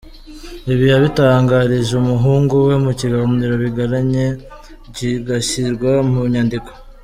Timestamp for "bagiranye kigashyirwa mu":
3.63-6.19